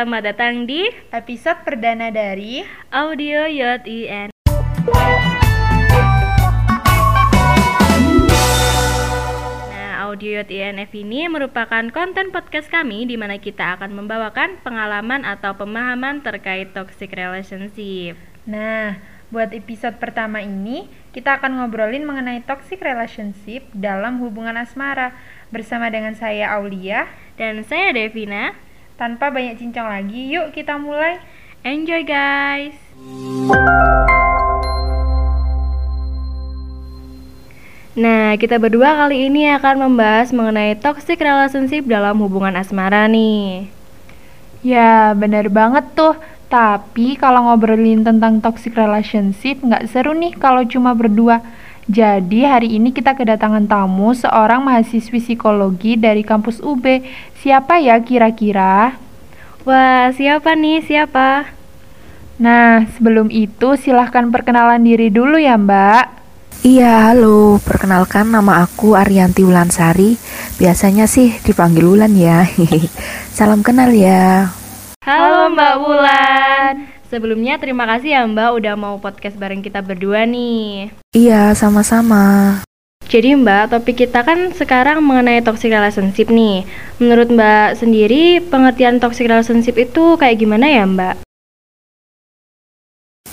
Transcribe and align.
selamat 0.00 0.32
datang 0.32 0.64
di 0.64 0.88
episode 1.12 1.60
perdana 1.60 2.08
dari 2.08 2.64
Audio 2.88 3.44
IN. 3.84 4.32
Nah, 9.68 9.92
Audio 10.08 10.40
Yot 10.40 10.48
INF 10.48 10.88
ini 10.96 11.28
merupakan 11.28 11.84
konten 11.92 12.32
podcast 12.32 12.72
kami 12.72 13.04
di 13.12 13.20
mana 13.20 13.36
kita 13.36 13.76
akan 13.76 13.92
membawakan 13.92 14.64
pengalaman 14.64 15.28
atau 15.28 15.52
pemahaman 15.52 16.24
terkait 16.24 16.72
toxic 16.72 17.12
relationship. 17.12 18.16
Nah, 18.48 18.96
buat 19.28 19.52
episode 19.52 20.00
pertama 20.00 20.40
ini 20.40 20.88
kita 21.12 21.36
akan 21.36 21.60
ngobrolin 21.60 22.08
mengenai 22.08 22.40
toxic 22.48 22.80
relationship 22.80 23.68
dalam 23.76 24.16
hubungan 24.24 24.56
asmara 24.64 25.12
bersama 25.52 25.92
dengan 25.92 26.16
saya 26.16 26.56
Aulia 26.56 27.04
dan 27.36 27.60
saya 27.68 27.92
Devina. 27.92 28.69
Tanpa 29.00 29.32
banyak 29.32 29.56
cincang 29.56 29.88
lagi, 29.88 30.28
yuk 30.28 30.52
kita 30.52 30.76
mulai. 30.76 31.16
Enjoy 31.64 32.04
guys. 32.04 32.76
Nah, 37.96 38.36
kita 38.36 38.60
berdua 38.60 39.00
kali 39.00 39.32
ini 39.32 39.56
akan 39.56 39.88
membahas 39.88 40.36
mengenai 40.36 40.76
toxic 40.76 41.16
relationship 41.16 41.88
dalam 41.88 42.20
hubungan 42.20 42.52
asmara 42.60 43.08
nih. 43.08 43.72
Ya, 44.60 45.16
bener 45.16 45.48
banget 45.48 45.88
tuh. 45.96 46.20
Tapi 46.52 47.16
kalau 47.16 47.48
ngobrolin 47.48 48.04
tentang 48.04 48.44
toxic 48.44 48.76
relationship 48.76 49.64
nggak 49.64 49.88
seru 49.88 50.12
nih 50.12 50.36
kalau 50.36 50.60
cuma 50.68 50.92
berdua. 50.92 51.40
Jadi 51.90 52.46
hari 52.46 52.78
ini 52.78 52.94
kita 52.94 53.18
kedatangan 53.18 53.66
tamu 53.66 54.14
seorang 54.14 54.62
mahasiswi 54.62 55.18
psikologi 55.18 55.98
dari 55.98 56.22
kampus 56.22 56.62
UB. 56.62 57.02
Siapa 57.42 57.82
ya 57.82 57.98
kira-kira? 57.98 58.94
Wah, 59.66 60.14
siapa 60.14 60.54
nih? 60.54 60.86
Siapa? 60.86 61.50
Nah, 62.38 62.86
sebelum 62.94 63.26
itu 63.34 63.74
silahkan 63.74 64.22
perkenalan 64.30 64.86
diri 64.86 65.10
dulu 65.10 65.34
ya 65.34 65.58
Mbak. 65.58 66.04
Iya, 66.62 67.10
halo. 67.10 67.58
Perkenalkan 67.58 68.30
nama 68.30 68.62
aku 68.62 68.94
Arianti 68.94 69.42
Ulansari. 69.42 70.14
Biasanya 70.62 71.10
sih 71.10 71.42
dipanggil 71.42 71.90
Ulan 71.90 72.14
ya. 72.14 72.46
Salam 73.36 73.66
kenal 73.66 73.90
ya. 73.90 74.46
Halo 75.02 75.50
Mbak 75.58 75.74
Wulan. 75.82 76.89
Sebelumnya 77.10 77.58
terima 77.58 77.90
kasih 77.90 78.14
ya 78.14 78.22
Mbak 78.22 78.62
udah 78.62 78.74
mau 78.78 78.94
podcast 79.02 79.34
bareng 79.34 79.66
kita 79.66 79.82
berdua 79.82 80.30
nih. 80.30 80.94
Iya, 81.10 81.58
sama-sama. 81.58 82.62
Jadi 83.10 83.34
Mbak, 83.34 83.74
topik 83.74 84.06
kita 84.06 84.22
kan 84.22 84.54
sekarang 84.54 85.02
mengenai 85.02 85.42
toxic 85.42 85.74
relationship 85.74 86.30
nih. 86.30 86.62
Menurut 87.02 87.26
Mbak 87.34 87.82
sendiri, 87.82 88.38
pengertian 88.46 89.02
toxic 89.02 89.26
relationship 89.26 89.74
itu 89.74 90.14
kayak 90.22 90.38
gimana 90.38 90.70
ya 90.70 90.86
Mbak? 90.86 91.26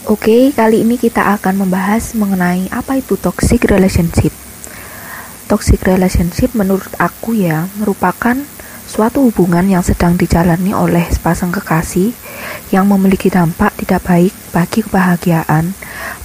Oke, 0.09 0.49
kali 0.57 0.81
ini 0.81 0.97
kita 0.97 1.37
akan 1.37 1.61
membahas 1.61 2.17
mengenai 2.17 2.73
apa 2.73 2.97
itu 2.97 3.13
toxic 3.13 3.61
relationship. 3.69 4.33
Toxic 5.45 5.85
relationship 5.85 6.49
menurut 6.57 6.89
aku 6.97 7.37
ya 7.37 7.69
merupakan 7.77 8.41
suatu 8.89 9.29
hubungan 9.29 9.69
yang 9.69 9.85
sedang 9.85 10.17
dijalani 10.17 10.73
oleh 10.73 11.05
sepasang 11.13 11.53
kekasih 11.53 12.09
yang 12.73 12.89
memiliki 12.89 13.31
dampak 13.31 13.73
tidak 13.79 14.03
baik 14.05 14.33
bagi 14.51 14.79
kebahagiaan 14.83 15.71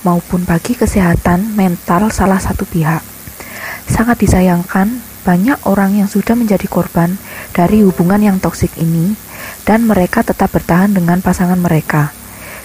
maupun 0.02 0.42
bagi 0.42 0.74
kesehatan 0.74 1.54
mental 1.54 2.10
salah 2.10 2.38
satu 2.38 2.66
pihak. 2.66 3.04
Sangat 3.86 4.18
disayangkan, 4.22 5.02
banyak 5.22 5.58
orang 5.70 6.02
yang 6.02 6.08
sudah 6.10 6.34
menjadi 6.34 6.66
korban 6.66 7.14
dari 7.54 7.86
hubungan 7.86 8.18
yang 8.18 8.36
toksik 8.42 8.74
ini 8.78 9.14
dan 9.62 9.86
mereka 9.86 10.26
tetap 10.26 10.50
bertahan 10.50 10.90
dengan 10.90 11.22
pasangan 11.22 11.58
mereka. 11.58 12.10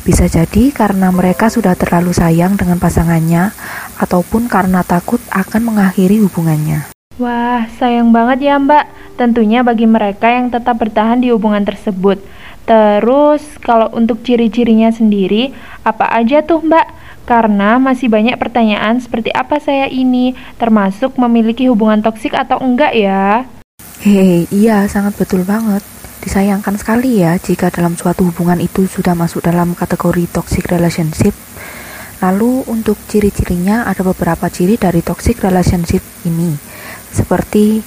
Bisa 0.08 0.24
jadi 0.32 0.72
karena 0.72 1.12
mereka 1.12 1.52
sudah 1.52 1.76
terlalu 1.76 2.16
sayang 2.16 2.56
dengan 2.56 2.80
pasangannya, 2.80 3.52
ataupun 4.00 4.48
karena 4.48 4.80
takut 4.80 5.20
akan 5.36 5.62
mengakhiri 5.68 6.24
hubungannya. 6.24 6.88
Wah, 7.20 7.68
sayang 7.76 8.16
banget 8.16 8.48
ya 8.48 8.56
Mbak. 8.56 8.86
Tentunya 9.20 9.66
bagi 9.66 9.84
mereka 9.84 10.30
yang 10.32 10.54
tetap 10.54 10.80
bertahan 10.80 11.20
di 11.20 11.34
hubungan 11.34 11.66
tersebut. 11.66 12.22
Terus, 12.68 13.40
kalau 13.64 13.88
untuk 13.96 14.20
ciri-cirinya 14.28 14.92
sendiri, 14.92 15.56
apa 15.88 16.12
aja 16.12 16.44
tuh 16.44 16.60
Mbak? 16.60 16.88
Karena 17.24 17.80
masih 17.80 18.12
banyak 18.12 18.36
pertanyaan 18.36 19.00
seperti 19.00 19.32
apa 19.32 19.56
saya 19.64 19.88
ini, 19.88 20.36
termasuk 20.60 21.16
memiliki 21.16 21.72
hubungan 21.72 22.04
toksik 22.04 22.36
atau 22.36 22.60
enggak 22.60 22.92
ya? 22.92 23.48
Hei, 24.04 24.52
iya 24.52 24.84
sangat 24.92 25.16
betul 25.16 25.48
banget. 25.48 25.80
Disayangkan 26.20 26.76
sekali 26.76 27.24
ya 27.24 27.40
jika 27.40 27.72
dalam 27.72 27.96
suatu 27.96 28.28
hubungan 28.28 28.60
itu 28.60 28.84
sudah 28.84 29.16
masuk 29.16 29.48
dalam 29.48 29.72
kategori 29.72 30.28
toxic 30.28 30.68
relationship. 30.68 31.32
Lalu 32.20 32.68
untuk 32.68 33.00
ciri-cirinya 33.08 33.88
ada 33.88 34.04
beberapa 34.04 34.52
ciri 34.52 34.76
dari 34.76 35.00
toxic 35.00 35.40
relationship 35.40 36.04
ini. 36.28 36.52
Seperti 37.16 37.80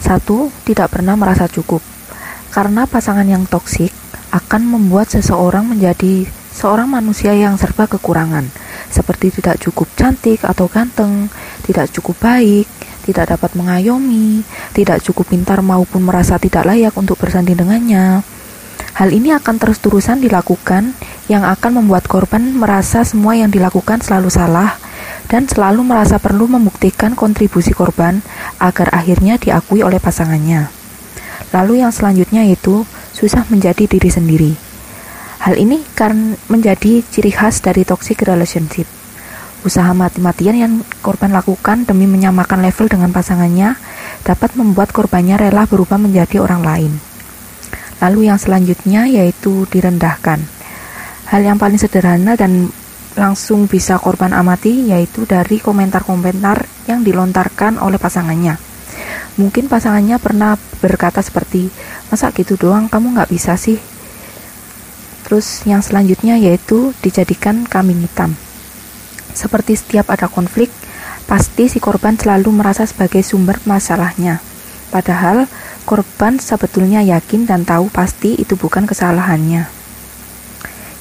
satu, 0.00 0.48
tidak 0.64 0.88
pernah 0.96 1.20
merasa 1.20 1.44
cukup. 1.52 1.84
Karena 2.48 2.88
pasangan 2.88 3.28
yang 3.28 3.44
toksik 3.44 3.92
akan 4.32 4.62
membuat 4.66 5.12
seseorang 5.12 5.66
menjadi 5.66 6.26
seorang 6.56 6.88
manusia 6.88 7.36
yang 7.36 7.60
serba 7.60 7.84
kekurangan, 7.84 8.48
seperti 8.88 9.28
tidak 9.28 9.60
cukup 9.60 9.92
cantik 9.92 10.40
atau 10.40 10.66
ganteng, 10.72 11.28
tidak 11.68 11.92
cukup 11.92 12.16
baik, 12.16 12.64
tidak 13.04 13.36
dapat 13.36 13.52
mengayomi, 13.54 14.40
tidak 14.72 15.04
cukup 15.04 15.30
pintar 15.30 15.60
maupun 15.60 16.02
merasa 16.02 16.40
tidak 16.40 16.64
layak 16.64 16.96
untuk 16.96 17.20
bersanding 17.20 17.60
dengannya. 17.60 18.24
Hal 18.96 19.12
ini 19.12 19.28
akan 19.36 19.60
terus-terusan 19.60 20.24
dilakukan 20.24 20.96
yang 21.28 21.44
akan 21.44 21.84
membuat 21.84 22.08
korban 22.08 22.40
merasa 22.56 23.04
semua 23.04 23.36
yang 23.36 23.52
dilakukan 23.52 24.00
selalu 24.00 24.32
salah 24.32 24.80
dan 25.28 25.44
selalu 25.44 25.84
merasa 25.84 26.16
perlu 26.16 26.48
membuktikan 26.48 27.12
kontribusi 27.12 27.76
korban 27.76 28.24
agar 28.56 28.88
akhirnya 28.96 29.36
diakui 29.36 29.84
oleh 29.84 30.00
pasangannya. 30.00 30.72
Lalu 31.52 31.84
yang 31.84 31.92
selanjutnya 31.92 32.48
itu 32.48 32.88
susah 33.16 33.48
menjadi 33.48 33.88
diri 33.88 34.12
sendiri. 34.12 34.52
Hal 35.40 35.56
ini 35.56 35.80
kan 35.96 36.36
menjadi 36.52 37.00
ciri 37.00 37.32
khas 37.32 37.64
dari 37.64 37.88
toxic 37.88 38.20
relationship. 38.28 38.84
Usaha 39.64 39.96
mati-matian 39.96 40.56
yang 40.60 40.72
korban 41.00 41.32
lakukan 41.32 41.88
demi 41.88 42.04
menyamakan 42.04 42.60
level 42.60 42.92
dengan 42.92 43.10
pasangannya 43.10 43.72
dapat 44.20 44.52
membuat 44.60 44.92
korbannya 44.92 45.40
rela 45.40 45.64
berubah 45.64 45.96
menjadi 45.96 46.44
orang 46.44 46.60
lain. 46.60 46.92
Lalu 48.04 48.28
yang 48.28 48.36
selanjutnya 48.36 49.08
yaitu 49.08 49.64
direndahkan. 49.72 50.44
Hal 51.32 51.40
yang 51.40 51.56
paling 51.56 51.80
sederhana 51.80 52.36
dan 52.36 52.68
langsung 53.16 53.64
bisa 53.64 53.96
korban 53.96 54.36
amati 54.36 54.92
yaitu 54.92 55.24
dari 55.24 55.56
komentar-komentar 55.56 56.68
yang 56.84 57.00
dilontarkan 57.00 57.80
oleh 57.80 57.96
pasangannya. 57.96 58.75
Mungkin 59.36 59.68
pasangannya 59.68 60.16
pernah 60.16 60.56
berkata 60.80 61.20
seperti, 61.20 61.68
masa 62.08 62.32
gitu 62.32 62.56
doang 62.56 62.88
kamu 62.88 63.16
nggak 63.16 63.30
bisa 63.30 63.58
sih? 63.60 63.76
Terus 65.28 65.66
yang 65.66 65.82
selanjutnya 65.82 66.38
yaitu 66.38 66.94
dijadikan 67.02 67.66
kambing 67.66 68.00
hitam. 68.00 68.32
Seperti 69.36 69.76
setiap 69.76 70.08
ada 70.08 70.30
konflik, 70.30 70.72
pasti 71.28 71.68
si 71.68 71.82
korban 71.82 72.16
selalu 72.16 72.48
merasa 72.54 72.86
sebagai 72.88 73.20
sumber 73.20 73.60
masalahnya. 73.68 74.40
Padahal 74.88 75.50
korban 75.84 76.38
sebetulnya 76.40 77.02
yakin 77.02 77.44
dan 77.44 77.66
tahu 77.66 77.92
pasti 77.92 78.38
itu 78.38 78.56
bukan 78.56 78.86
kesalahannya. 78.88 79.68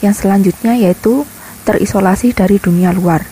Yang 0.03 0.15
selanjutnya 0.25 0.75
yaitu 0.75 1.23
terisolasi 1.63 2.35
dari 2.35 2.59
dunia 2.59 2.91
luar. 2.91 3.23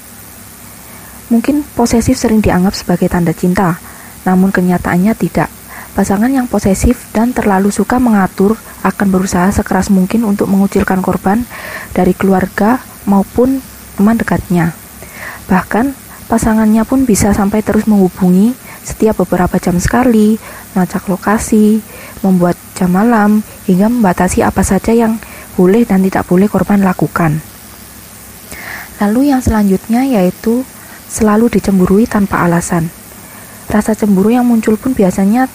Mungkin 1.33 1.65
posesif 1.73 2.15
sering 2.15 2.39
dianggap 2.39 2.77
sebagai 2.77 3.09
tanda 3.09 3.33
cinta, 3.33 3.81
namun 4.27 4.51
kenyataannya 4.51 5.13
tidak. 5.15 5.47
Pasangan 5.93 6.33
yang 6.33 6.49
posesif 6.49 7.05
dan 7.13 7.37
terlalu 7.37 7.69
suka 7.69 8.01
mengatur 8.01 8.57
akan 8.81 9.07
berusaha 9.13 9.53
sekeras 9.53 9.93
mungkin 9.93 10.25
untuk 10.25 10.49
mengucilkan 10.49 11.05
korban 11.05 11.45
dari 11.93 12.17
keluarga 12.17 12.81
maupun 13.05 13.61
teman 13.93 14.17
dekatnya. 14.17 14.73
Bahkan, 15.45 15.93
pasangannya 16.25 16.81
pun 16.81 17.05
bisa 17.05 17.29
sampai 17.29 17.61
terus 17.61 17.85
menghubungi 17.85 18.57
setiap 18.83 19.23
beberapa 19.23 19.55
jam 19.61 19.79
sekali, 19.79 20.35
melacak 20.75 21.07
lokasi, 21.07 21.79
membuat 22.19 22.59
jam 22.75 22.91
malam, 22.91 23.39
hingga 23.63 23.87
membatasi 23.87 24.43
apa 24.43 24.59
saja 24.65 24.91
yang 24.91 25.21
boleh 25.55 25.87
dan 25.87 26.03
tidak 26.03 26.27
boleh 26.27 26.51
korban 26.51 26.83
lakukan. 26.83 27.39
Lalu 28.99 29.31
yang 29.31 29.39
selanjutnya 29.39 30.03
yaitu 30.03 30.67
selalu 31.07 31.47
dicemburui 31.53 32.09
tanpa 32.09 32.43
alasan. 32.43 32.91
Rasa 33.73 33.97
cemburu 33.97 34.29
yang 34.29 34.45
muncul 34.45 34.77
pun 34.77 34.93
biasanya 34.93 35.49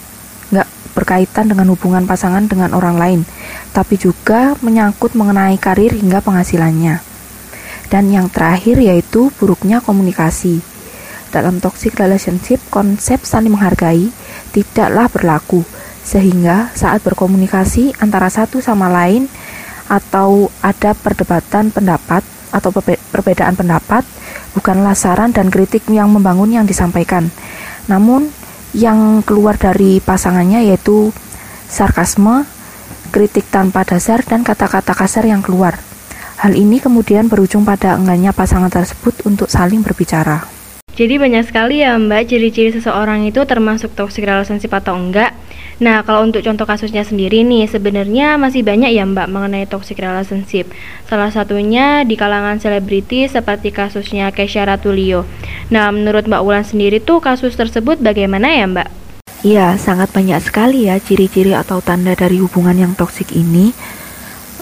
nggak 0.51 0.67
berkaitan 0.91 1.47
dengan 1.47 1.71
hubungan 1.71 2.03
pasangan 2.03 2.51
dengan 2.51 2.75
orang 2.75 2.99
lain, 2.99 3.21
tapi 3.71 3.95
juga 3.95 4.59
menyangkut 4.59 5.15
mengenai 5.15 5.55
karir 5.55 5.95
hingga 5.95 6.19
penghasilannya. 6.19 6.99
Dan 7.87 8.11
yang 8.11 8.27
terakhir 8.27 8.75
yaitu 8.83 9.31
buruknya 9.39 9.79
komunikasi. 9.79 10.59
Dalam 11.31 11.63
toxic 11.63 11.95
relationship, 11.95 12.59
konsep 12.67 13.23
saling 13.23 13.55
menghargai 13.55 14.11
tidaklah 14.51 15.07
berlaku, 15.07 15.63
sehingga 16.03 16.75
saat 16.75 16.99
berkomunikasi 16.99 18.03
antara 18.03 18.27
satu 18.27 18.59
sama 18.59 18.91
lain 18.91 19.31
atau 19.87 20.51
ada 20.59 20.91
perdebatan 20.91 21.71
pendapat 21.71 22.27
atau 22.51 22.69
perbedaan 23.13 23.53
pendapat 23.55 24.01
bukanlah 24.57 24.97
saran 24.97 25.29
dan 25.29 25.53
kritik 25.53 25.85
yang 25.87 26.09
membangun 26.09 26.49
yang 26.49 26.65
disampaikan 26.65 27.29
namun 27.89 28.29
yang 28.77 29.25
keluar 29.25 29.57
dari 29.57 29.97
pasangannya 29.97 30.69
yaitu 30.69 31.09
sarkasme, 31.65 32.45
kritik 33.09 33.49
tanpa 33.49 33.81
dasar 33.81 34.21
dan 34.21 34.45
kata-kata 34.45 34.93
kasar 34.93 35.25
yang 35.25 35.41
keluar. 35.41 35.81
Hal 36.39 36.55
ini 36.55 36.79
kemudian 36.79 37.27
berujung 37.27 37.67
pada 37.67 37.99
enggaknya 37.99 38.31
pasangan 38.31 38.71
tersebut 38.71 39.27
untuk 39.27 39.51
saling 39.51 39.83
berbicara. 39.83 40.45
Jadi 40.95 41.15
banyak 41.19 41.47
sekali 41.47 41.83
ya 41.83 41.95
Mbak 41.95 42.27
ciri-ciri 42.27 42.71
seseorang 42.75 43.27
itu 43.27 43.43
termasuk 43.43 43.91
toxic 43.95 44.23
relationship 44.23 44.71
atau 44.71 44.95
enggak. 44.95 45.35
Nah, 45.79 46.03
kalau 46.03 46.27
untuk 46.27 46.43
contoh 46.43 46.67
kasusnya 46.67 47.07
sendiri 47.07 47.47
nih, 47.47 47.67
sebenarnya 47.71 48.35
masih 48.35 48.67
banyak 48.67 48.91
ya 48.91 49.07
Mbak 49.07 49.31
mengenai 49.31 49.63
toxic 49.63 49.99
relationship. 49.99 50.67
Salah 51.07 51.31
satunya 51.31 52.03
di 52.03 52.19
kalangan 52.19 52.59
selebriti 52.59 53.27
seperti 53.31 53.71
kasusnya 53.71 54.35
Kesha 54.35 54.67
Ratulio. 54.67 55.23
Nah, 55.71 55.87
menurut 55.95 56.27
Mbak 56.27 56.43
Wulan 56.43 56.67
sendiri 56.67 56.99
tuh 56.99 57.23
kasus 57.23 57.55
tersebut 57.55 58.03
bagaimana 58.03 58.51
ya 58.51 58.67
Mbak? 58.67 58.89
Iya, 59.47 59.79
sangat 59.79 60.11
banyak 60.11 60.43
sekali 60.43 60.91
ya 60.91 60.99
ciri-ciri 60.99 61.55
atau 61.55 61.79
tanda 61.79 62.11
dari 62.11 62.43
hubungan 62.43 62.75
yang 62.75 62.91
toksik 62.91 63.31
ini. 63.31 63.71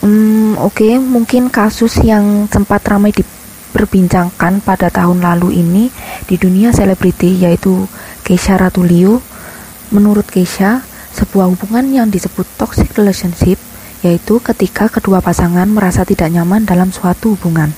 Hmm, 0.06 0.54
oke, 0.62 0.78
okay, 0.78 1.02
mungkin 1.02 1.50
kasus 1.50 1.98
yang 2.06 2.46
sempat 2.46 2.86
ramai 2.86 3.10
di 3.10 3.26
diperbincangkan 3.78 4.66
pada 4.66 4.90
tahun 4.90 5.22
lalu 5.22 5.62
ini 5.62 5.94
di 6.26 6.34
dunia 6.42 6.74
selebriti 6.74 7.38
yaitu 7.46 7.86
Keisha 8.26 8.58
Ratulio. 8.58 9.22
Menurut 9.94 10.26
Keisha, 10.26 10.82
sebuah 11.18 11.50
hubungan 11.50 11.90
yang 11.90 12.08
disebut 12.14 12.46
toxic 12.62 12.94
relationship 12.94 13.58
yaitu 14.06 14.38
ketika 14.38 14.86
kedua 14.94 15.26
pasangan 15.26 15.66
merasa 15.66 16.06
tidak 16.06 16.30
nyaman 16.30 16.70
dalam 16.70 16.94
suatu 16.94 17.34
hubungan. 17.34 17.74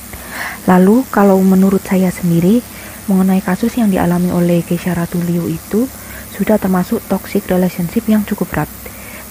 Lalu 0.67 1.07
kalau 1.07 1.39
menurut 1.39 1.79
saya 1.87 2.11
sendiri 2.11 2.59
mengenai 3.07 3.39
kasus 3.39 3.79
yang 3.79 3.87
dialami 3.87 4.27
oleh 4.29 4.59
Keisha 4.67 4.91
Ratulio 4.91 5.47
itu 5.47 5.87
sudah 6.35 6.59
termasuk 6.59 6.99
toxic 7.07 7.47
relationship 7.47 8.03
yang 8.11 8.27
cukup 8.27 8.51
berat. 8.51 8.69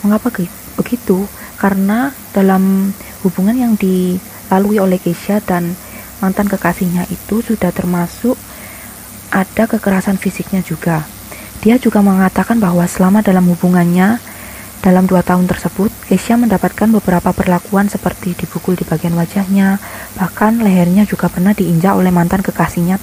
Mengapa 0.00 0.32
begitu? 0.80 1.28
Karena 1.60 2.08
dalam 2.32 2.96
hubungan 3.20 3.54
yang 3.54 3.72
dilalui 3.76 4.80
oleh 4.80 4.96
Keisha 4.96 5.44
dan 5.44 5.76
mantan 6.24 6.48
kekasihnya 6.48 7.04
itu 7.12 7.44
sudah 7.44 7.70
termasuk 7.70 8.34
ada 9.28 9.68
kekerasan 9.68 10.16
fisiknya 10.16 10.64
juga. 10.64 11.17
Dia 11.58 11.76
juga 11.76 11.98
mengatakan 12.04 12.62
bahwa 12.62 12.86
selama 12.86 13.22
dalam 13.22 13.46
hubungannya 13.50 14.22
dalam 14.78 15.10
dua 15.10 15.26
tahun 15.26 15.50
tersebut, 15.50 15.90
Keisha 16.06 16.38
mendapatkan 16.38 16.86
beberapa 16.86 17.34
perlakuan 17.34 17.90
seperti 17.90 18.38
dipukul 18.38 18.78
di 18.78 18.86
bagian 18.86 19.18
wajahnya, 19.18 19.82
bahkan 20.14 20.62
lehernya 20.62 21.02
juga 21.02 21.26
pernah 21.26 21.50
diinjak 21.50 21.98
oleh 21.98 22.14
mantan 22.14 22.46
kekasihnya 22.46 23.02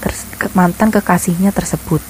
mantan 0.56 0.88
kekasihnya 0.88 1.52
tersebut. 1.52 2.00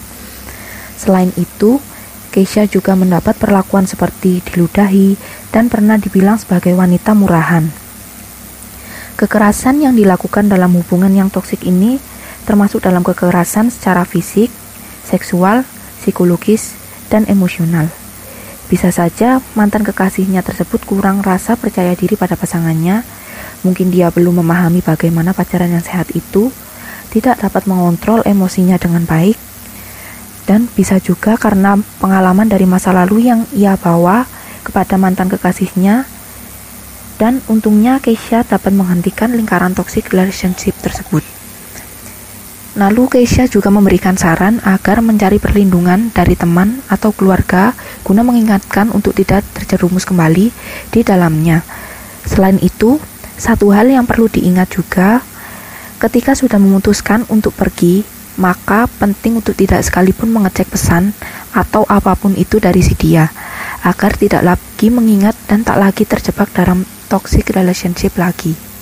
Selain 0.95 1.35
itu, 1.35 1.83
Keisha 2.31 2.63
juga 2.71 2.95
mendapat 2.95 3.35
perlakuan 3.35 3.91
seperti 3.91 4.39
diludahi 4.47 5.19
dan 5.51 5.67
pernah 5.67 5.99
dibilang 5.99 6.39
sebagai 6.39 6.71
wanita 6.79 7.19
murahan. 7.19 7.67
Kekerasan 9.19 9.83
yang 9.83 9.99
dilakukan 9.99 10.47
dalam 10.47 10.79
hubungan 10.79 11.11
yang 11.11 11.33
toksik 11.33 11.67
ini 11.67 11.99
termasuk 12.47 12.87
dalam 12.87 13.03
kekerasan 13.03 13.75
secara 13.75 14.07
fisik, 14.07 14.53
seksual, 15.03 15.67
psikologis, 16.07 16.79
dan 17.11 17.27
emosional. 17.27 17.91
Bisa 18.71 18.95
saja 18.95 19.43
mantan 19.59 19.83
kekasihnya 19.83 20.47
tersebut 20.47 20.87
kurang 20.87 21.23
rasa 21.23 21.59
percaya 21.59 21.99
diri 21.99 22.15
pada 22.15 22.39
pasangannya, 22.39 23.03
mungkin 23.67 23.91
dia 23.91 24.15
belum 24.15 24.43
memahami 24.43 24.83
bagaimana 24.87 25.35
pacaran 25.35 25.71
yang 25.75 25.83
sehat 25.83 26.15
itu, 26.15 26.55
tidak 27.11 27.43
dapat 27.43 27.67
mengontrol 27.67 28.23
emosinya 28.23 28.79
dengan 28.79 29.03
baik, 29.07 29.39
dan 30.47 30.71
bisa 30.71 31.03
juga 31.03 31.35
karena 31.35 31.75
pengalaman 31.99 32.47
dari 32.47 32.67
masa 32.67 32.95
lalu 32.95 33.27
yang 33.27 33.43
ia 33.51 33.75
bawa 33.75 34.27
kepada 34.63 34.99
mantan 34.99 35.31
kekasihnya 35.31 36.07
dan 37.17 37.41
untungnya 37.49 37.99
Keisha 37.99 38.45
dapat 38.45 38.75
menghentikan 38.77 39.33
lingkaran 39.33 39.73
toxic 39.73 40.11
relationship 40.13 40.77
tersebut. 40.83 41.36
Lalu 42.77 43.09
Keisha 43.09 43.49
juga 43.49 43.73
memberikan 43.73 44.21
saran 44.21 44.61
agar 44.61 45.01
mencari 45.01 45.41
perlindungan 45.41 46.13
dari 46.13 46.37
teman 46.37 46.85
atau 46.93 47.09
keluarga 47.09 47.73
guna 48.05 48.21
mengingatkan 48.21 48.93
untuk 48.93 49.17
tidak 49.17 49.49
terjerumus 49.57 50.05
kembali 50.05 50.53
di 50.93 51.01
dalamnya. 51.01 51.65
Selain 52.29 52.61
itu, 52.61 53.01
satu 53.41 53.73
hal 53.73 53.89
yang 53.89 54.05
perlu 54.05 54.29
diingat 54.29 54.77
juga, 54.77 55.25
ketika 55.97 56.37
sudah 56.37 56.61
memutuskan 56.61 57.25
untuk 57.33 57.57
pergi, 57.57 58.05
maka 58.37 58.85
penting 59.01 59.41
untuk 59.41 59.57
tidak 59.57 59.81
sekalipun 59.81 60.29
mengecek 60.29 60.69
pesan 60.69 61.17
atau 61.57 61.89
apa 61.89 62.13
pun 62.13 62.37
itu 62.37 62.61
dari 62.61 62.85
si 62.85 62.93
dia, 62.93 63.33
agar 63.89 64.21
tidak 64.21 64.45
lagi 64.45 64.93
mengingat 64.93 65.33
dan 65.49 65.65
tak 65.65 65.81
lagi 65.81 66.05
terjebak 66.05 66.53
dalam 66.53 66.85
toxic 67.09 67.49
relationship 67.57 68.13
lagi. 68.21 68.76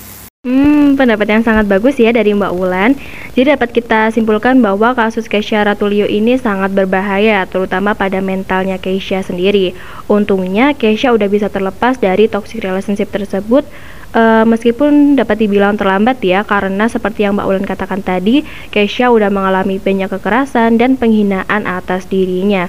Hmm, 0.45 0.93
pendapat 0.93 1.25
yang 1.25 1.41
sangat 1.41 1.65
bagus 1.65 1.97
ya 1.97 2.13
dari 2.13 2.37
Mbak 2.37 2.53
Wulan. 2.53 2.93
Jadi 3.33 3.57
dapat 3.57 3.73
kita 3.73 4.13
simpulkan 4.13 4.61
bahwa 4.61 4.93
kasus 4.93 5.25
Keisha 5.25 5.65
Ratulio 5.65 6.05
ini 6.05 6.37
sangat 6.37 6.69
berbahaya, 6.77 7.49
terutama 7.49 7.97
pada 7.97 8.21
mentalnya 8.21 8.77
Keisha 8.77 9.25
sendiri. 9.25 9.73
Untungnya 10.05 10.77
Keisha 10.77 11.17
udah 11.17 11.33
bisa 11.33 11.49
terlepas 11.49 11.97
dari 11.97 12.29
toxic 12.29 12.61
relationship 12.61 13.09
tersebut, 13.09 13.65
uh, 14.13 14.45
meskipun 14.45 15.17
dapat 15.17 15.49
dibilang 15.49 15.81
terlambat 15.81 16.21
ya, 16.21 16.45
karena 16.45 16.93
seperti 16.93 17.25
yang 17.25 17.41
Mbak 17.41 17.47
Wulan 17.49 17.65
katakan 17.65 18.05
tadi, 18.05 18.45
Keisha 18.69 19.09
udah 19.09 19.33
mengalami 19.33 19.81
banyak 19.81 20.13
kekerasan 20.13 20.77
dan 20.77 21.01
penghinaan 21.01 21.65
atas 21.65 22.05
dirinya. 22.05 22.69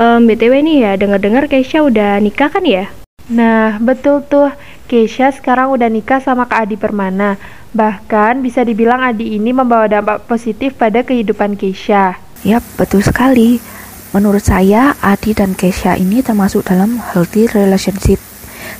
Um, 0.00 0.24
BTW 0.24 0.64
nih 0.64 0.76
ya, 0.88 0.92
dengar-dengar 0.96 1.52
Keisha 1.52 1.84
udah 1.84 2.16
nikah 2.16 2.48
kan 2.48 2.64
ya? 2.64 2.88
Nah, 3.28 3.76
betul 3.76 4.24
tuh. 4.24 4.50
Keisha 4.90 5.30
sekarang 5.30 5.70
udah 5.70 5.86
nikah 5.86 6.18
sama 6.18 6.50
Kak 6.50 6.66
Adi 6.66 6.74
Permana. 6.74 7.38
Bahkan 7.70 8.42
bisa 8.42 8.66
dibilang 8.66 8.98
Adi 8.98 9.38
ini 9.38 9.54
membawa 9.54 9.86
dampak 9.86 10.26
positif 10.26 10.74
pada 10.74 11.06
kehidupan 11.06 11.54
Keisha. 11.54 12.18
Yap, 12.42 12.66
betul 12.74 12.98
sekali. 12.98 13.62
Menurut 14.10 14.42
saya, 14.42 14.98
Adi 14.98 15.30
dan 15.30 15.54
Keisha 15.54 15.94
ini 15.94 16.26
termasuk 16.26 16.66
dalam 16.66 16.98
healthy 16.98 17.46
relationship. 17.54 18.18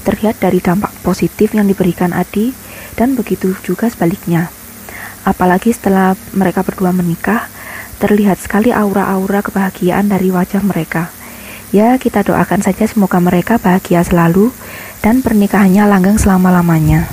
Terlihat 0.03 0.43
dari 0.43 0.59
dampak 0.59 0.91
positif 1.07 1.55
yang 1.55 1.71
diberikan 1.71 2.11
Adi 2.11 2.51
dan 2.99 3.15
begitu 3.15 3.55
juga 3.63 3.87
sebaliknya. 3.87 4.51
Apalagi 5.23 5.71
setelah 5.71 6.19
mereka 6.35 6.67
berdua 6.67 6.91
menikah, 6.91 7.47
terlihat 8.03 8.43
sekali 8.43 8.75
aura-aura 8.75 9.47
kebahagiaan 9.47 10.11
dari 10.11 10.35
wajah 10.35 10.67
mereka. 10.67 11.15
Ya, 11.71 11.95
kita 12.03 12.27
doakan 12.27 12.67
saja 12.67 12.91
semoga 12.91 13.23
mereka 13.23 13.63
bahagia 13.63 14.03
selalu 14.03 14.51
dan 15.01 15.25
pernikahannya 15.25 15.85
langgeng 15.89 16.17
selama-lamanya. 16.21 17.09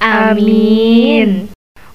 Amin. 0.00 1.48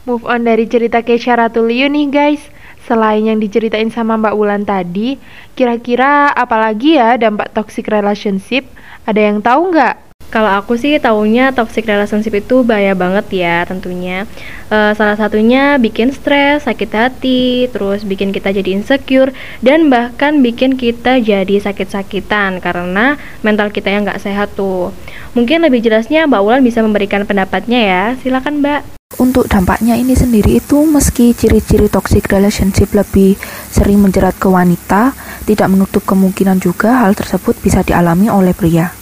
Move 0.06 0.26
on 0.26 0.46
dari 0.46 0.66
cerita 0.66 1.06
Keisha 1.06 1.38
Ratulio 1.38 1.86
nih 1.86 2.10
guys. 2.10 2.42
Selain 2.90 3.22
yang 3.22 3.38
diceritain 3.38 3.94
sama 3.94 4.18
Mbak 4.18 4.34
Wulan 4.34 4.64
tadi, 4.66 5.22
kira-kira 5.54 6.34
apalagi 6.34 6.98
ya 6.98 7.14
dampak 7.16 7.54
toxic 7.54 7.86
relationship? 7.86 8.66
Ada 9.06 9.32
yang 9.32 9.38
tahu 9.46 9.70
nggak? 9.70 10.11
Kalau 10.32 10.48
aku 10.48 10.80
sih 10.80 10.96
taunya 10.96 11.52
toxic 11.52 11.84
relationship 11.84 12.32
itu 12.40 12.64
bahaya 12.64 12.96
banget 12.96 13.28
ya 13.44 13.68
tentunya. 13.68 14.24
E, 14.72 14.96
salah 14.96 15.20
satunya 15.20 15.76
bikin 15.76 16.16
stres, 16.16 16.64
sakit 16.64 16.88
hati, 16.96 17.68
terus 17.68 18.08
bikin 18.08 18.32
kita 18.32 18.56
jadi 18.56 18.80
insecure 18.80 19.36
dan 19.60 19.92
bahkan 19.92 20.40
bikin 20.40 20.80
kita 20.80 21.20
jadi 21.20 21.60
sakit-sakitan 21.60 22.64
karena 22.64 23.20
mental 23.44 23.76
kita 23.76 23.92
yang 23.92 24.08
nggak 24.08 24.24
sehat 24.24 24.56
tuh. 24.56 24.96
Mungkin 25.36 25.68
lebih 25.68 25.84
jelasnya 25.84 26.24
Mbak 26.24 26.42
Wulan 26.48 26.64
bisa 26.64 26.80
memberikan 26.80 27.28
pendapatnya 27.28 27.80
ya. 27.84 28.04
Silakan 28.24 28.64
Mbak. 28.64 29.04
Untuk 29.20 29.52
dampaknya 29.52 30.00
ini 30.00 30.16
sendiri 30.16 30.64
itu 30.64 30.88
meski 30.88 31.36
ciri-ciri 31.36 31.92
toxic 31.92 32.32
relationship 32.32 32.96
lebih 32.96 33.36
sering 33.68 34.00
menjerat 34.00 34.40
ke 34.40 34.48
wanita, 34.48 35.12
tidak 35.44 35.68
menutup 35.68 36.08
kemungkinan 36.08 36.64
juga 36.64 37.04
hal 37.04 37.12
tersebut 37.20 37.60
bisa 37.60 37.84
dialami 37.84 38.32
oleh 38.32 38.56
pria. 38.56 39.01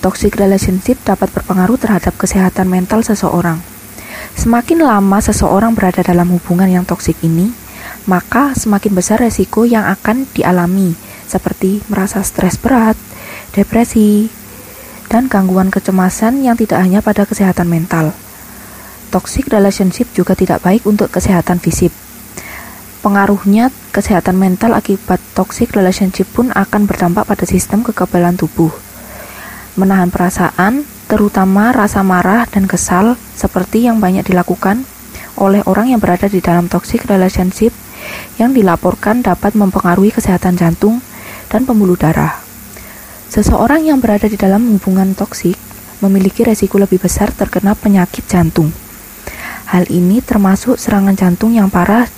Toxic 0.00 0.32
relationship 0.40 0.96
dapat 1.04 1.28
berpengaruh 1.28 1.76
terhadap 1.76 2.16
kesehatan 2.16 2.72
mental 2.72 3.04
seseorang. 3.04 3.60
Semakin 4.32 4.80
lama 4.80 5.20
seseorang 5.20 5.76
berada 5.76 6.00
dalam 6.00 6.24
hubungan 6.32 6.72
yang 6.72 6.88
toksik 6.88 7.20
ini, 7.20 7.52
maka 8.08 8.56
semakin 8.56 8.96
besar 8.96 9.20
resiko 9.20 9.68
yang 9.68 9.84
akan 9.84 10.24
dialami, 10.32 10.96
seperti 11.28 11.84
merasa 11.92 12.24
stres 12.24 12.56
berat, 12.56 12.96
depresi, 13.52 14.32
dan 15.12 15.28
gangguan 15.28 15.68
kecemasan 15.68 16.48
yang 16.48 16.56
tidak 16.56 16.80
hanya 16.80 17.04
pada 17.04 17.28
kesehatan 17.28 17.68
mental. 17.68 18.16
Toxic 19.12 19.52
relationship 19.52 20.08
juga 20.16 20.32
tidak 20.32 20.64
baik 20.64 20.88
untuk 20.88 21.12
kesehatan 21.12 21.60
fisik. 21.60 21.92
Pengaruhnya 23.04 23.68
kesehatan 23.92 24.40
mental 24.40 24.72
akibat 24.72 25.20
toxic 25.36 25.76
relationship 25.76 26.24
pun 26.32 26.48
akan 26.56 26.88
berdampak 26.88 27.28
pada 27.28 27.44
sistem 27.44 27.84
kekebalan 27.84 28.40
tubuh 28.40 28.72
menahan 29.78 30.10
perasaan, 30.10 30.82
terutama 31.06 31.70
rasa 31.70 32.00
marah 32.06 32.46
dan 32.46 32.66
kesal, 32.70 33.18
seperti 33.34 33.86
yang 33.86 33.98
banyak 33.98 34.26
dilakukan 34.26 34.86
oleh 35.38 35.64
orang 35.66 35.90
yang 35.94 36.00
berada 36.02 36.26
di 36.26 36.42
dalam 36.42 36.66
toxic 36.66 37.06
relationship 37.08 37.72
yang 38.36 38.56
dilaporkan 38.56 39.20
dapat 39.20 39.54
mempengaruhi 39.54 40.12
kesehatan 40.12 40.56
jantung 40.56 41.04
dan 41.48 41.66
pembuluh 41.66 41.96
darah. 41.96 42.40
Seseorang 43.30 43.86
yang 43.86 44.02
berada 44.02 44.26
di 44.26 44.34
dalam 44.34 44.74
hubungan 44.74 45.14
toksik 45.14 45.54
memiliki 46.02 46.42
resiko 46.42 46.80
lebih 46.80 46.98
besar 46.98 47.30
terkena 47.30 47.78
penyakit 47.78 48.26
jantung. 48.26 48.72
Hal 49.70 49.86
ini 49.86 50.18
termasuk 50.18 50.80
serangan 50.80 51.14
jantung 51.14 51.54
yang 51.54 51.70
parah 51.70 52.10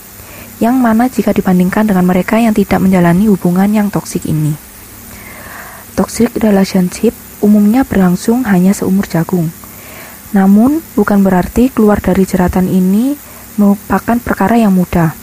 yang 0.57 0.79
mana 0.79 1.11
jika 1.11 1.35
dibandingkan 1.35 1.85
dengan 1.85 2.07
mereka 2.07 2.39
yang 2.39 2.55
tidak 2.55 2.81
menjalani 2.81 3.29
hubungan 3.29 3.69
yang 3.69 3.87
toksik 3.93 4.25
ini. 4.25 4.55
Toxic 5.93 6.33
relationship 6.41 7.13
umumnya 7.43 7.83
berlangsung 7.83 8.47
hanya 8.47 8.71
seumur 8.71 9.03
jagung. 9.11 9.51
Namun, 10.31 10.79
bukan 10.95 11.21
berarti 11.21 11.69
keluar 11.69 11.99
dari 11.99 12.23
jeratan 12.23 12.71
ini 12.71 13.13
merupakan 13.59 14.17
perkara 14.17 14.57
yang 14.57 14.73
mudah. 14.73 15.13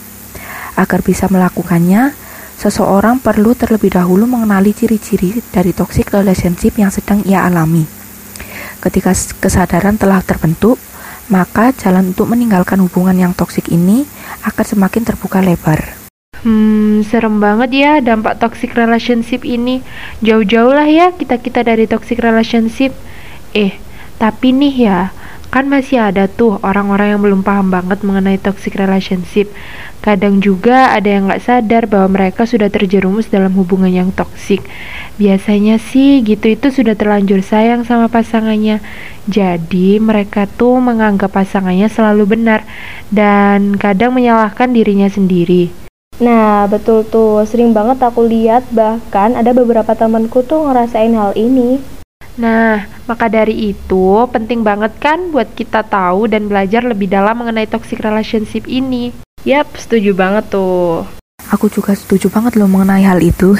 Agar 0.79 1.03
bisa 1.03 1.27
melakukannya, 1.27 2.15
seseorang 2.55 3.19
perlu 3.19 3.57
terlebih 3.57 3.97
dahulu 3.97 4.29
mengenali 4.29 4.71
ciri-ciri 4.71 5.43
dari 5.51 5.75
toxic 5.75 6.13
relationship 6.13 6.77
yang 6.79 6.93
sedang 6.93 7.25
ia 7.27 7.43
alami. 7.43 7.83
Ketika 8.79 9.11
kesadaran 9.41 9.99
telah 9.99 10.23
terbentuk, 10.23 10.79
maka 11.27 11.75
jalan 11.75 12.15
untuk 12.15 12.31
meninggalkan 12.31 12.79
hubungan 12.79 13.17
yang 13.17 13.33
toksik 13.35 13.67
ini 13.67 14.07
akan 14.47 14.65
semakin 14.65 15.03
terbuka 15.03 15.43
lebar. 15.43 16.00
Hmm, 16.41 17.05
serem 17.05 17.37
banget 17.37 17.69
ya 17.69 17.91
dampak 18.01 18.41
toxic 18.41 18.73
relationship 18.73 19.45
ini. 19.45 19.85
Jauh-jauh 20.25 20.73
lah 20.73 20.89
ya 20.89 21.13
kita-kita 21.13 21.61
dari 21.61 21.85
toxic 21.85 22.17
relationship. 22.17 22.97
Eh, 23.53 23.77
tapi 24.17 24.49
nih 24.49 24.75
ya, 24.89 24.99
kan 25.53 25.69
masih 25.69 26.01
ada 26.01 26.25
tuh 26.25 26.57
orang-orang 26.65 27.13
yang 27.13 27.21
belum 27.21 27.41
paham 27.45 27.69
banget 27.69 28.01
mengenai 28.01 28.41
toxic 28.41 28.73
relationship. 28.73 29.53
Kadang 30.01 30.41
juga 30.41 30.89
ada 30.97 31.05
yang 31.05 31.29
nggak 31.29 31.45
sadar 31.45 31.85
bahwa 31.85 32.17
mereka 32.17 32.49
sudah 32.49 32.73
terjerumus 32.73 33.29
dalam 33.29 33.53
hubungan 33.53 33.93
yang 33.93 34.09
toksik. 34.09 34.65
Biasanya 35.21 35.77
sih 35.77 36.25
gitu 36.25 36.57
itu 36.57 36.73
sudah 36.73 36.97
terlanjur 36.97 37.45
sayang 37.45 37.85
sama 37.85 38.09
pasangannya. 38.09 38.81
Jadi 39.29 40.01
mereka 40.01 40.49
tuh 40.49 40.81
menganggap 40.81 41.37
pasangannya 41.37 41.85
selalu 41.85 42.33
benar 42.33 42.65
dan 43.13 43.77
kadang 43.77 44.17
menyalahkan 44.17 44.73
dirinya 44.73 45.05
sendiri. 45.05 45.80
Nah, 46.21 46.69
betul 46.69 47.01
tuh. 47.01 47.41
Sering 47.49 47.73
banget 47.73 47.97
aku 48.05 48.21
lihat 48.21 48.69
bahkan 48.69 49.33
ada 49.33 49.57
beberapa 49.57 49.97
temanku 49.97 50.45
tuh 50.45 50.69
ngerasain 50.69 51.17
hal 51.17 51.33
ini. 51.33 51.81
Nah, 52.37 52.85
maka 53.09 53.25
dari 53.27 53.73
itu 53.73 54.05
penting 54.29 54.61
banget 54.61 54.93
kan 55.01 55.33
buat 55.33 55.49
kita 55.57 55.81
tahu 55.83 56.29
dan 56.29 56.45
belajar 56.47 56.85
lebih 56.85 57.09
dalam 57.09 57.41
mengenai 57.41 57.65
toxic 57.65 57.99
relationship 58.05 58.69
ini. 58.69 59.11
Yap, 59.43 59.73
setuju 59.73 60.13
banget 60.13 60.53
tuh. 60.53 61.09
Aku 61.49 61.67
juga 61.67 61.97
setuju 61.97 62.29
banget 62.29 62.55
loh 62.55 62.69
mengenai 62.69 63.03
hal 63.03 63.19
itu. 63.19 63.57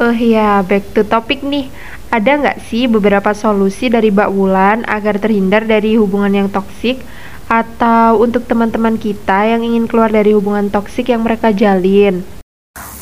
Oh 0.00 0.08
uh, 0.08 0.16
ya, 0.16 0.64
back 0.64 0.96
to 0.96 1.04
topic 1.04 1.44
nih. 1.44 1.68
Ada 2.08 2.40
nggak 2.40 2.58
sih 2.64 2.88
beberapa 2.88 3.36
solusi 3.36 3.92
dari 3.92 4.08
Mbak 4.08 4.30
Wulan 4.32 4.78
agar 4.88 5.20
terhindar 5.20 5.68
dari 5.68 6.00
hubungan 6.00 6.32
yang 6.32 6.48
toksik? 6.48 7.04
Atau 7.50 8.20
untuk 8.22 8.44
teman-teman 8.46 8.98
kita 8.98 9.46
yang 9.48 9.62
ingin 9.62 9.86
keluar 9.90 10.10
dari 10.10 10.34
hubungan 10.36 10.68
toksik 10.68 11.10
yang 11.10 11.26
mereka 11.26 11.50
jalin. 11.50 12.22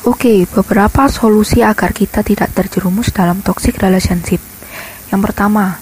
Oke, 0.01 0.49
beberapa 0.49 1.05
solusi 1.05 1.61
agar 1.61 1.93
kita 1.93 2.25
tidak 2.25 2.49
terjerumus 2.57 3.13
dalam 3.13 3.45
toxic 3.45 3.77
relationship. 3.77 4.41
Yang 5.13 5.21
pertama, 5.29 5.77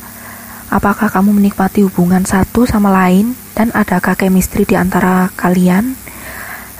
apakah 0.67 1.07
kamu 1.07 1.39
menikmati 1.39 1.87
hubungan 1.87 2.27
satu 2.27 2.67
sama 2.67 2.91
lain 2.91 3.31
dan 3.55 3.71
adakah 3.71 4.19
chemistry 4.19 4.67
di 4.67 4.75
antara 4.75 5.31
kalian? 5.39 5.95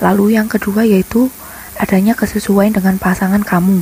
Lalu 0.04 0.36
yang 0.36 0.52
kedua 0.52 0.84
yaitu 0.84 1.32
adanya 1.80 2.12
kesesuaian 2.12 2.76
dengan 2.76 3.00
pasangan 3.00 3.40
kamu. 3.40 3.80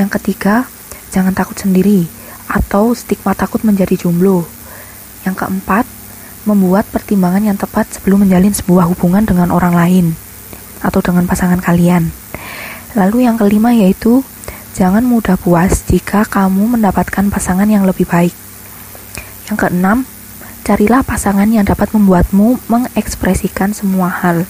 Yang 0.00 0.10
ketiga, 0.16 0.64
jangan 1.12 1.36
takut 1.36 1.60
sendiri 1.60 2.08
atau 2.48 2.96
stigma 2.96 3.36
takut 3.36 3.60
menjadi 3.60 4.08
jomblo. 4.08 4.48
Yang 5.28 5.44
keempat, 5.44 5.84
membuat 6.48 6.88
pertimbangan 6.88 7.44
yang 7.44 7.58
tepat 7.60 7.92
sebelum 7.92 8.24
menjalin 8.24 8.56
sebuah 8.56 8.88
hubungan 8.88 9.28
dengan 9.28 9.52
orang 9.52 9.76
lain 9.76 10.06
atau 10.80 11.04
dengan 11.04 11.28
pasangan 11.28 11.60
kalian. 11.60 12.08
Lalu 12.96 13.28
yang 13.28 13.36
kelima 13.36 13.76
yaitu 13.76 14.24
jangan 14.72 15.04
mudah 15.04 15.36
puas 15.36 15.84
jika 15.84 16.24
kamu 16.24 16.78
mendapatkan 16.78 17.28
pasangan 17.28 17.68
yang 17.68 17.84
lebih 17.84 18.08
baik. 18.08 18.32
Yang 19.52 19.56
keenam, 19.68 19.98
carilah 20.64 21.04
pasangan 21.04 21.48
yang 21.48 21.68
dapat 21.68 21.92
membuatmu 21.92 22.64
mengekspresikan 22.68 23.76
semua 23.76 24.08
hal 24.08 24.48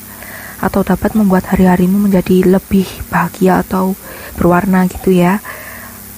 atau 0.58 0.82
dapat 0.82 1.14
membuat 1.14 1.46
hari-harimu 1.54 2.10
menjadi 2.10 2.42
lebih 2.46 2.86
bahagia 3.10 3.62
atau 3.62 3.94
berwarna 4.34 4.86
gitu 4.90 5.14
ya. 5.14 5.38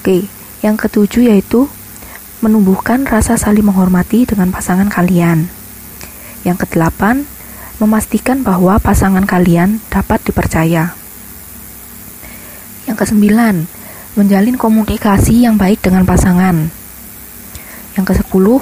Oke, 0.01 0.29
yang 0.65 0.81
ketujuh 0.81 1.29
yaitu 1.29 1.69
menumbuhkan 2.41 3.05
rasa 3.05 3.37
saling 3.37 3.69
menghormati 3.69 4.25
dengan 4.25 4.49
pasangan 4.49 4.89
kalian. 4.89 5.60
Yang 6.47 6.67
kedelapan, 6.67 7.29
memastikan 7.81 8.45
bahwa 8.45 8.77
pasangan 8.77 9.25
kalian 9.25 9.81
dapat 9.89 10.21
dipercaya. 10.25 10.93
Yang 12.85 12.97
kesembilan, 13.07 13.65
menjalin 14.17 14.57
komunikasi 14.61 15.49
yang 15.49 15.57
baik 15.57 15.81
dengan 15.81 16.05
pasangan. 16.05 16.69
Yang 17.97 18.05
kesepuluh, 18.15 18.61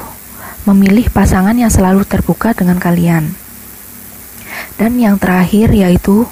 memilih 0.69 1.09
pasangan 1.09 1.57
yang 1.57 1.73
selalu 1.73 2.05
terbuka 2.05 2.53
dengan 2.53 2.77
kalian. 2.77 3.33
Dan 4.79 4.99
yang 4.99 5.19
terakhir 5.19 5.75
yaitu 5.75 6.29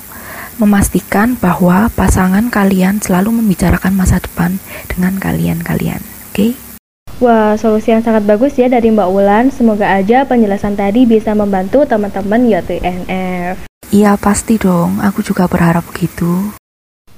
memastikan 0.56 1.36
bahwa 1.36 1.92
pasangan 1.92 2.48
kalian 2.48 3.02
selalu 3.02 3.42
membicarakan 3.42 3.92
masa 3.92 4.22
depan 4.22 4.56
dengan 4.88 5.18
kalian-kalian. 5.20 6.00
Oke? 6.32 6.34
Okay? 6.34 6.65
Wah, 7.16 7.56
solusi 7.56 7.96
yang 7.96 8.04
sangat 8.04 8.28
bagus 8.28 8.60
ya 8.60 8.68
dari 8.68 8.92
Mbak 8.92 9.08
Wulan. 9.08 9.48
Semoga 9.48 9.88
aja 9.88 10.28
penjelasan 10.28 10.76
tadi 10.76 11.08
bisa 11.08 11.32
membantu 11.32 11.88
teman-teman 11.88 12.44
YTNF. 12.44 13.64
Iya, 13.88 14.20
pasti 14.20 14.60
dong. 14.60 15.00
Aku 15.00 15.24
juga 15.24 15.48
berharap 15.48 15.88
begitu. 15.88 16.52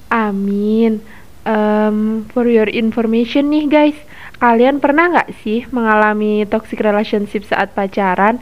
Amin. 0.06 1.02
Um, 1.42 2.22
for 2.30 2.46
your 2.46 2.70
information 2.70 3.50
nih 3.50 3.66
guys, 3.66 3.98
kalian 4.38 4.78
pernah 4.78 5.10
nggak 5.10 5.34
sih 5.42 5.66
mengalami 5.74 6.46
toxic 6.46 6.78
relationship 6.78 7.42
saat 7.42 7.74
pacaran? 7.74 8.38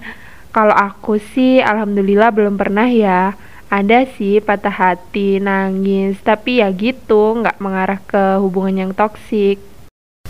Kalau 0.53 0.77
aku 0.77 1.17
sih, 1.17 1.65
alhamdulillah 1.65 2.37
belum 2.37 2.61
pernah 2.61 2.85
ya. 2.85 3.33
Ada 3.73 4.05
sih 4.13 4.45
patah 4.45 4.77
hati, 4.77 5.41
nangis, 5.41 6.21
tapi 6.21 6.61
ya 6.61 6.69
gitu, 6.69 7.41
nggak 7.41 7.65
mengarah 7.65 8.01
ke 8.05 8.37
hubungan 8.45 8.77
yang 8.77 8.93
toksik. 8.93 9.57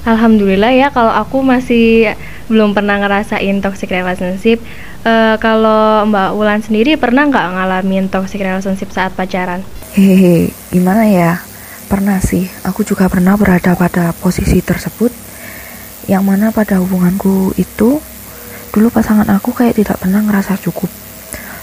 Alhamdulillah 0.07 0.71
ya 0.71 0.89
kalau 0.95 1.11
aku 1.11 1.43
masih 1.43 2.15
belum 2.47 2.79
pernah 2.79 3.03
ngerasain 3.03 3.59
toxic 3.59 3.91
relationship. 3.91 4.63
Uh, 5.03 5.35
kalau 5.43 6.07
Mbak 6.07 6.31
Wulan 6.39 6.63
sendiri 6.63 6.95
pernah 6.95 7.27
nggak 7.27 7.47
ngalamin 7.59 8.07
toxic 8.07 8.39
relationship 8.39 8.95
saat 8.95 9.11
pacaran? 9.19 9.67
Hehehe, 9.99 10.55
gimana 10.71 11.11
ya? 11.11 11.43
Pernah 11.91 12.23
sih, 12.23 12.47
aku 12.63 12.87
juga 12.87 13.11
pernah 13.11 13.35
berada 13.35 13.75
pada 13.75 14.15
posisi 14.15 14.63
tersebut 14.63 15.11
yang 16.07 16.23
mana 16.23 16.55
pada 16.55 16.79
hubunganku 16.79 17.51
itu 17.59 17.99
dulu 18.71 18.89
pasangan 18.95 19.27
aku 19.35 19.51
kayak 19.51 19.75
tidak 19.75 19.99
pernah 19.99 20.23
ngerasa 20.23 20.55
cukup. 20.63 20.91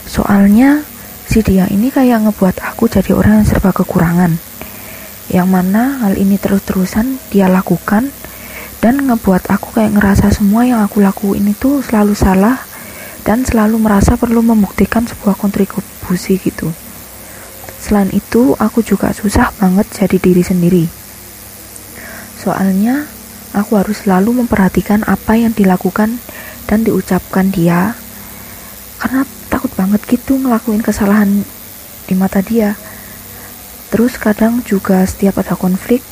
Soalnya 0.04 0.84
si 1.28 1.40
dia 1.40 1.64
ini 1.72 1.88
kayak 1.88 2.28
ngebuat 2.28 2.60
aku 2.60 2.92
jadi 2.92 3.16
orang 3.16 3.40
yang 3.40 3.48
serba 3.48 3.72
kekurangan. 3.72 4.36
Yang 5.32 5.48
mana 5.48 6.04
hal 6.04 6.20
ini 6.20 6.36
terus-terusan 6.36 7.24
dia 7.32 7.48
lakukan 7.48 8.12
dan 8.84 9.00
ngebuat 9.08 9.48
aku 9.48 9.80
kayak 9.80 9.96
ngerasa 9.96 10.36
semua 10.36 10.68
yang 10.68 10.84
aku 10.84 11.00
lakuin 11.00 11.48
itu 11.48 11.80
selalu 11.88 12.12
salah 12.20 12.60
dan 13.24 13.48
selalu 13.48 13.80
merasa 13.80 14.20
perlu 14.20 14.44
membuktikan 14.44 15.08
sebuah 15.08 15.40
kontribusi 15.40 16.36
gitu. 16.36 16.68
Selain 17.80 18.12
itu, 18.12 18.60
aku 18.60 18.84
juga 18.84 19.16
susah 19.16 19.56
banget 19.56 19.88
jadi 19.88 20.20
diri 20.20 20.44
sendiri. 20.44 20.86
Soalnya, 22.36 23.08
aku 23.56 23.80
harus 23.80 24.04
selalu 24.04 24.44
memperhatikan 24.44 25.08
apa 25.08 25.40
yang 25.40 25.56
dilakukan 25.56 26.20
dan 26.68 26.84
diucapkan 26.84 27.56
dia 27.56 27.96
karena 29.00 29.24
takut 29.48 29.72
banget 29.80 30.04
gitu 30.08 30.36
ngelakuin 30.40 30.84
kesalahan 30.84 31.48
di 32.04 32.14
mata 32.20 32.44
dia. 32.44 32.76
Terus 33.92 34.20
kadang 34.20 34.60
juga 34.68 35.08
setiap 35.08 35.40
ada 35.40 35.56
konflik, 35.56 36.04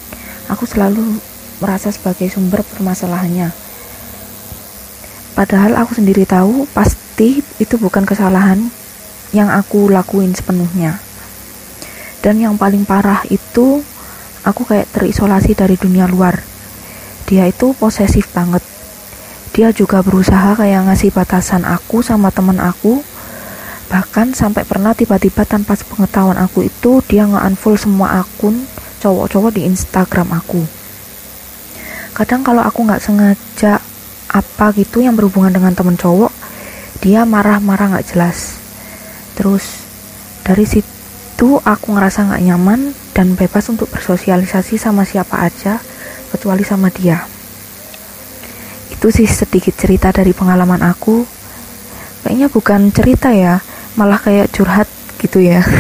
aku 0.47 0.63
selalu 0.63 1.19
merasa 1.62 1.94
sebagai 1.94 2.27
sumber 2.34 2.65
permasalahannya. 2.65 3.53
Padahal 5.38 5.77
aku 5.80 5.96
sendiri 5.96 6.27
tahu 6.27 6.68
pasti 6.74 7.46
itu 7.62 7.75
bukan 7.77 8.03
kesalahan 8.03 8.68
yang 9.32 9.48
aku 9.48 9.88
lakuin 9.88 10.36
sepenuhnya. 10.36 11.00
Dan 12.20 12.41
yang 12.41 12.60
paling 12.60 12.84
parah 12.84 13.24
itu 13.32 13.86
aku 14.44 14.65
kayak 14.65 14.89
terisolasi 14.91 15.53
dari 15.53 15.77
dunia 15.77 16.10
luar. 16.10 16.41
dia 17.32 17.48
itu 17.48 17.72
posesif 17.80 18.27
banget 18.36 18.60
dia 19.51 19.72
juga 19.75 20.00
berusaha 20.00 20.56
kayak 20.56 20.88
ngasih 20.88 21.12
batasan 21.12 21.68
aku 21.68 22.00
sama 22.00 22.32
temen 22.32 22.60
aku 22.60 23.03
bahkan 23.91 24.32
sampai 24.32 24.63
pernah 24.63 24.96
tiba-tiba 24.96 25.44
tanpa 25.44 25.75
pengetahuan 25.75 26.39
aku 26.39 26.63
itu 26.63 27.03
dia 27.12 27.27
nge-unfollow 27.27 27.80
semua 27.80 28.24
akun 28.24 28.63
cowok-cowok 29.03 29.51
di 29.51 29.68
Instagram 29.68 30.32
aku 30.39 30.80
kadang 32.21 32.45
kalau 32.45 32.61
aku 32.61 32.85
nggak 32.85 33.01
sengaja 33.01 33.81
apa 34.29 34.65
gitu 34.77 35.01
yang 35.01 35.17
berhubungan 35.17 35.49
dengan 35.49 35.73
temen 35.73 35.97
cowok 35.97 36.29
dia 37.01 37.25
marah-marah 37.25 37.97
nggak 37.97 38.13
jelas 38.13 38.61
terus 39.33 39.81
dari 40.45 40.69
situ 40.69 41.57
aku 41.65 41.97
ngerasa 41.97 42.29
nggak 42.29 42.43
nyaman 42.45 42.93
dan 43.17 43.33
bebas 43.33 43.73
untuk 43.73 43.89
bersosialisasi 43.89 44.77
sama 44.77 45.01
siapa 45.01 45.41
aja 45.41 45.81
kecuali 46.29 46.61
sama 46.61 46.93
dia 46.93 47.25
itu 48.93 49.09
sih 49.09 49.25
sedikit 49.25 49.73
cerita 49.73 50.13
dari 50.13 50.29
pengalaman 50.29 50.85
aku 50.85 51.25
kayaknya 52.21 52.53
bukan 52.53 52.93
cerita 52.93 53.33
ya 53.33 53.65
malah 53.97 54.21
kayak 54.21 54.53
curhat 54.53 54.85
gitu 55.17 55.41
ya. 55.41 55.65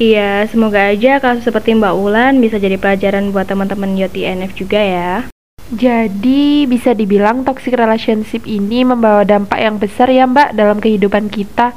Iya, 0.00 0.48
semoga 0.48 0.88
aja 0.88 1.20
kasus 1.20 1.44
seperti 1.44 1.76
Mbak 1.76 1.92
Ulan 1.92 2.40
bisa 2.40 2.56
jadi 2.56 2.80
pelajaran 2.80 3.36
buat 3.36 3.44
teman-teman 3.44 4.00
YTNF 4.00 4.56
juga 4.56 4.80
ya. 4.80 5.28
Jadi 5.70 6.66
bisa 6.66 6.98
dibilang 6.98 7.46
toxic 7.46 7.78
relationship 7.78 8.42
ini 8.42 8.82
membawa 8.82 9.22
dampak 9.22 9.62
yang 9.62 9.78
besar 9.78 10.10
ya 10.10 10.26
Mbak 10.26 10.58
dalam 10.58 10.82
kehidupan 10.82 11.30
kita. 11.30 11.70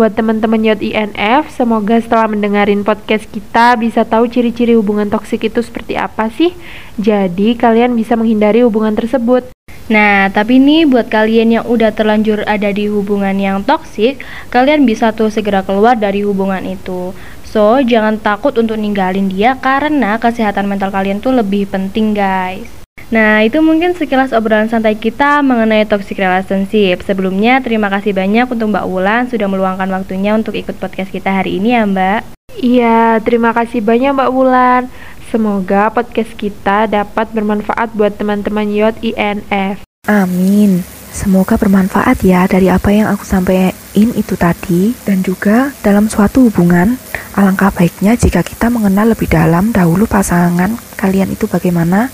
Buat 0.00 0.16
teman-teman 0.16 0.64
YINF, 0.64 1.52
semoga 1.52 2.00
setelah 2.00 2.32
mendengarin 2.32 2.80
podcast 2.82 3.28
kita 3.28 3.76
bisa 3.76 4.02
tahu 4.08 4.32
ciri-ciri 4.32 4.72
hubungan 4.72 5.12
toksik 5.12 5.44
itu 5.44 5.60
seperti 5.60 5.94
apa 6.00 6.32
sih. 6.32 6.56
Jadi 6.96 7.52
kalian 7.54 7.92
bisa 7.92 8.16
menghindari 8.16 8.64
hubungan 8.64 8.96
tersebut. 8.96 9.52
Nah, 9.92 10.32
tapi 10.32 10.56
nih 10.56 10.88
buat 10.88 11.12
kalian 11.12 11.60
yang 11.60 11.64
udah 11.68 11.92
terlanjur 11.92 12.48
ada 12.48 12.72
di 12.72 12.88
hubungan 12.88 13.36
yang 13.36 13.60
toksik, 13.60 14.24
kalian 14.48 14.88
bisa 14.88 15.12
tuh 15.12 15.28
segera 15.28 15.60
keluar 15.60 16.00
dari 16.00 16.24
hubungan 16.24 16.64
itu. 16.64 17.12
So, 17.44 17.78
jangan 17.84 18.18
takut 18.24 18.56
untuk 18.56 18.80
ninggalin 18.80 19.28
dia 19.28 19.60
karena 19.60 20.16
kesehatan 20.16 20.64
mental 20.64 20.88
kalian 20.88 21.20
tuh 21.20 21.36
lebih 21.36 21.68
penting, 21.68 22.16
guys. 22.16 22.83
Nah, 23.12 23.44
itu 23.44 23.60
mungkin 23.60 23.92
sekilas 23.92 24.32
obrolan 24.32 24.72
santai 24.72 24.96
kita 24.96 25.44
mengenai 25.44 25.84
toxic 25.84 26.16
relationship. 26.16 27.04
Sebelumnya, 27.04 27.60
terima 27.60 27.92
kasih 27.92 28.16
banyak 28.16 28.48
untuk 28.48 28.72
Mbak 28.72 28.86
Wulan 28.88 29.22
sudah 29.28 29.48
meluangkan 29.48 29.90
waktunya 29.92 30.32
untuk 30.32 30.56
ikut 30.56 30.80
podcast 30.80 31.12
kita 31.12 31.28
hari 31.28 31.60
ini 31.60 31.76
ya, 31.76 31.84
Mbak. 31.84 32.20
Iya, 32.56 33.20
terima 33.20 33.52
kasih 33.52 33.84
banyak 33.84 34.16
Mbak 34.16 34.30
Wulan. 34.32 34.82
Semoga 35.28 35.90
podcast 35.90 36.30
kita 36.38 36.86
dapat 36.86 37.26
bermanfaat 37.34 37.90
buat 37.92 38.14
teman-teman 38.14 38.70
YOT 38.70 39.02
INF. 39.02 39.82
Amin. 40.06 40.86
Semoga 41.14 41.54
bermanfaat 41.54 42.26
ya 42.26 42.42
dari 42.50 42.66
apa 42.66 42.90
yang 42.90 43.06
aku 43.06 43.22
sampaikan 43.22 43.70
itu 43.94 44.34
tadi 44.34 44.90
dan 45.06 45.22
juga 45.22 45.70
dalam 45.78 46.10
suatu 46.10 46.50
hubungan 46.50 46.98
alangkah 47.38 47.70
baiknya 47.70 48.18
jika 48.18 48.42
kita 48.42 48.66
mengenal 48.66 49.14
lebih 49.14 49.30
dalam 49.30 49.70
dahulu 49.70 50.10
pasangan 50.10 50.74
kalian 50.98 51.30
itu 51.30 51.46
bagaimana 51.46 52.10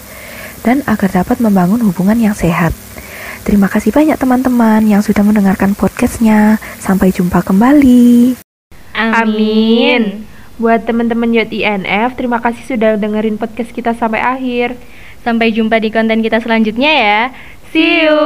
dan 0.64 0.84
agar 0.84 1.22
dapat 1.22 1.40
membangun 1.40 1.80
hubungan 1.84 2.18
yang 2.20 2.36
sehat. 2.36 2.72
Terima 3.40 3.72
kasih 3.72 3.90
banyak 3.90 4.20
teman-teman 4.20 4.84
yang 4.84 5.00
sudah 5.00 5.24
mendengarkan 5.24 5.72
podcastnya. 5.72 6.60
Sampai 6.76 7.10
jumpa 7.10 7.40
kembali. 7.40 8.36
Amin. 8.92 9.16
Amin. 9.16 10.02
Buat 10.60 10.84
teman-teman 10.84 11.32
YINF, 11.32 12.20
terima 12.20 12.36
kasih 12.36 12.76
sudah 12.76 13.00
dengerin 13.00 13.40
podcast 13.40 13.72
kita 13.72 13.96
sampai 13.96 14.20
akhir. 14.20 14.76
Sampai 15.24 15.56
jumpa 15.56 15.80
di 15.80 15.88
konten 15.88 16.20
kita 16.20 16.36
selanjutnya 16.44 16.92
ya. 16.92 17.20
See 17.72 18.04
you. 18.04 18.20